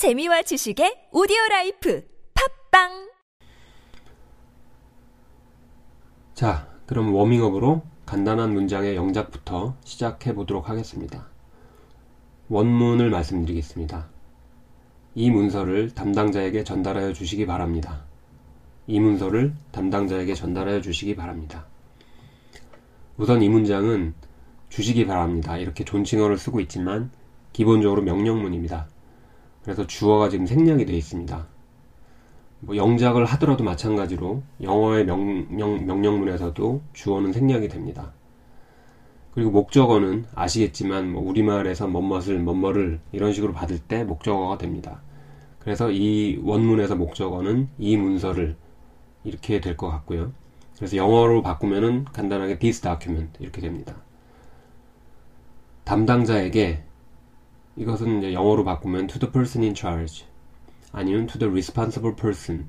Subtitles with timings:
[0.00, 2.02] 재미와 지식의 오디오 life
[2.70, 3.10] 팟빵
[6.32, 11.28] 자, 그럼 워밍업으로 간단한 문장의 영작부터 시작해 보도록 하겠습니다.
[12.48, 14.08] 원문을 말씀드리겠습니다.
[15.16, 18.02] 이 문서를 담당자에게 전달하여 주시기 바랍니다.
[18.86, 21.66] 이 문서를 담당자에게 전달하여 주시기 바랍니다.
[23.18, 24.14] 우선 이 문장은
[24.70, 25.58] 주시기 바랍니다.
[25.58, 27.10] 이렇게 존칭어를 쓰고 있지만
[27.52, 28.88] 기본적으로 명령문입니다.
[29.62, 31.46] 그래서 주어가 지금 생략이 되어 있습니다.
[32.60, 38.12] 뭐 영작을 하더라도 마찬가지로 영어의 명령, 명령문에서도 주어는 생략이 됩니다.
[39.32, 45.02] 그리고 목적어는 아시겠지만 뭐 우리말에서 뭐뭇을 뭐뭐를 이런 식으로 받을 때 목적어가 됩니다.
[45.60, 48.56] 그래서 이 원문에서 목적어는 이 문서를
[49.24, 50.32] 이렇게 될 것 같고요.
[50.76, 53.94] 그래서 영어로 바꾸면은 간단하게 this document 이렇게 됩니다.
[55.84, 56.82] 담당자에게
[57.80, 60.26] 이것은 이제 영어로 바꾸면 to the person in charge
[60.92, 62.68] 아니면 to the responsible person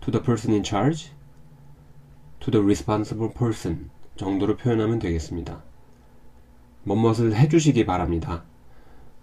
[0.00, 1.12] to the person in charge
[2.40, 5.62] to the responsible person 정도로 표현하면 되겠습니다.
[6.82, 8.42] 뭐뭇을 해주시기 바랍니다.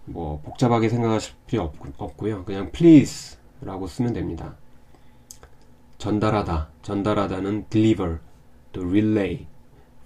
[0.05, 1.63] 뭐 복잡하게 생각하실 필요
[1.97, 4.55] 없, 고요 그냥 please 라고 쓰면 됩니다.
[5.97, 8.19] 전달하다, 전달하다는 deliver,
[8.71, 9.47] 또 relay,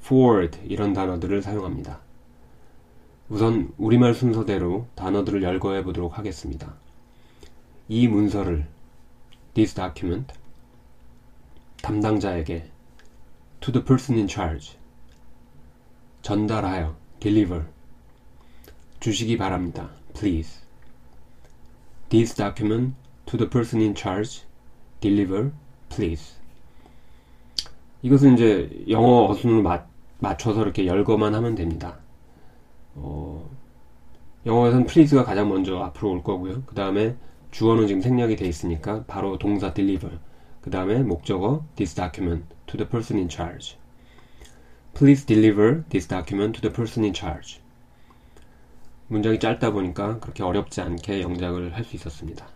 [0.01, 2.01] forward 이런 단어들을 사용합니다.
[3.29, 6.73] 우선 우리말 순서대로 단어들을 열거해 보도록 하겠습니다.
[7.87, 8.67] 이 문서를
[9.53, 10.33] this document
[11.81, 12.69] 담당자에게
[13.61, 14.77] to the person in charge
[16.21, 17.65] 전달하여 deliver
[18.99, 19.89] 주시기 바랍니다.
[20.13, 20.61] please
[22.09, 22.93] this document
[23.25, 24.43] to the person in charge
[24.99, 25.51] deliver
[25.89, 26.35] please
[28.01, 29.63] 이것은 이제 영어 어순을
[30.19, 32.02] 맞춰서 이렇게 열거만 하면 됩니다.
[32.95, 33.49] 어,
[34.45, 36.63] 영어에서는 please가 가장 먼저 앞으로 올 거고요.
[36.65, 37.15] 그 다음에
[37.51, 40.19] 주어는 지금 생략이 돼 있으니까 바로 동사 deliver.
[40.61, 43.77] 그 다음에 목적어 this document to the person in charge.
[44.93, 47.59] Please deliver this document to the person in charge.
[49.07, 52.47] 문장이 짧다 보니까 그렇게 어렵지 않게 영작을 할 수 있었습니다.